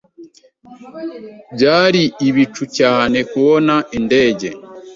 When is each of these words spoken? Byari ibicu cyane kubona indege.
Byari 1.53 2.03
ibicu 2.27 2.63
cyane 2.77 3.17
kubona 3.31 3.75
indege. 3.97 4.47